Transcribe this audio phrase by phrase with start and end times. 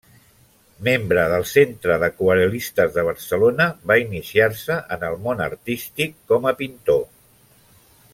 [0.85, 7.05] Membre del Centre d'Aquarel·listes de Barcelona, va iniciar-se en el món artístic com a pintor.